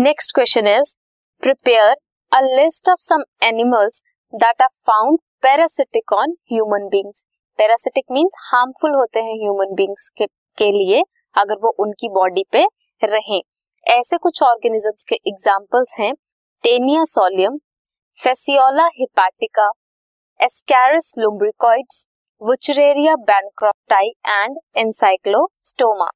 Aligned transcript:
Next 0.00 0.32
question 0.34 0.66
is 0.66 0.92
prepare 1.42 1.94
a 2.32 2.40
list 2.42 2.88
of 2.88 2.98
some 3.00 3.22
animals 3.44 4.00
that 4.32 4.62
are 4.62 4.68
found 4.86 5.18
parasitic 5.42 6.12
on 6.12 6.30
human 6.52 6.86
beings 6.92 7.24
parasitic 7.58 8.04
means 8.12 8.36
harmful 8.42 8.94
होते 8.94 9.20
हैं 9.20 9.34
human 9.40 9.74
beings 9.74 10.08
के, 10.18 10.26
के 10.58 10.70
लिए 10.72 11.02
अगर 11.34 11.58
वो 11.62 11.74
उनकी 11.78 12.08
बॉडी 12.08 12.44
पे 12.52 12.64
रहें। 13.02 13.40
ऐसे 13.86 14.16
कुछ 14.18 14.42
ऑर्गेनिजम्स 14.42 15.04
के 15.08 15.14
एग्जाम्पल्स 15.28 15.94
हैं 15.98 16.12
Taenia 16.64 17.04
solium 17.12 17.58
Fasciola 18.18 18.86
hepatica 18.94 19.70
Ascaris 20.40 21.12
lumbricoides 21.18 22.06
Wuchereria 22.40 23.16
bancrofti 23.28 24.08
and 24.28 24.56
Ancylostoma 24.76 26.08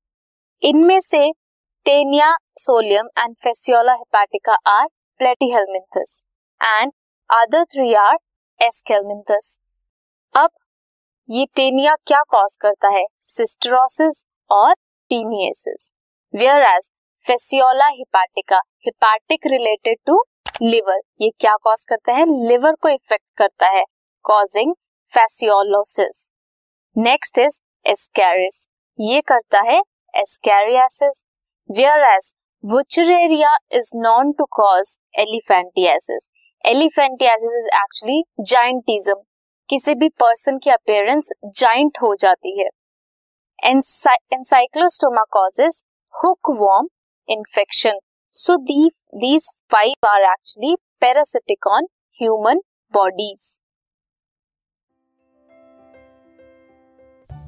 इनमें 0.62 1.00
से 1.02 1.30
Taenia 1.86 2.34
solium 2.56 3.06
and 3.18 3.34
Fasciola 3.44 3.92
hepatica 3.92 4.54
are 4.68 4.86
Platyhelminthes 5.20 6.24
and 6.60 6.92
other 7.30 7.64
three 7.64 7.92
are 7.94 8.16
Aschelminthes 8.60 9.58
अब 10.34 10.50
ये 11.28 11.44
टेनिया 11.56 11.94
क्या 12.06 12.20
कॉज 12.30 12.56
करता 12.60 12.88
है? 12.88 13.04
सिस्टरोसिस 13.20 14.24
और 14.50 14.74
taeniasis 15.10 15.90
whereas 16.64 16.90
Fasciola 17.26 17.86
hepatica 17.88 18.60
hepatic 18.86 19.46
related 19.46 19.98
to 20.06 20.22
liver 20.62 21.00
ये 21.20 21.30
क्या 21.40 21.56
कॉज 21.62 21.84
करता 21.88 22.12
है? 22.12 22.24
लिवर 22.48 22.74
को 22.82 22.88
इफ़ेक्ट 22.88 23.26
करता 23.38 23.68
है 23.68 23.84
causing 24.24 24.74
fascioliasis 25.14 26.30
next 26.96 27.38
is 27.38 27.60
Ascaris 27.86 28.64
ये 28.98 29.20
करता 29.28 29.60
है 29.70 29.80
ascariasis 30.14 31.24
whereas 32.06 32.34
is 32.66 33.90
known 33.96 34.30
to 34.32 34.44
cause 34.56 34.96
elephantiasis 35.18 36.28
elephantiasis 36.64 37.56
is 37.58 37.66
actually 37.76 38.22
gigantism 38.50 39.14
किसी 39.70 39.94
भी 39.94 40.08
पर्सन 40.20 40.58
की 40.58 40.70
अपेयरेंस 40.70 41.28
जाइंट 41.58 41.98
हो 42.02 42.14
जाती 42.20 42.58
है। 42.60 42.68
Ancylostoma 43.58 45.22
causes 45.32 45.82
hookworm 46.60 46.88
infection 47.28 47.98
so 48.34 48.56
these 48.70 49.50
five 49.72 50.08
are 50.08 50.22
actually 50.22 50.74
parasitic 51.00 51.66
on 51.66 51.86
human 52.20 52.60
bodies 52.94 53.50